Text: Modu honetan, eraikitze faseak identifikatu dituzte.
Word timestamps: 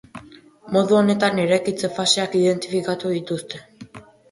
Modu 0.77 0.97
honetan, 0.99 1.41
eraikitze 1.43 1.91
faseak 1.99 2.39
identifikatu 2.41 3.15
dituzte. 3.21 3.65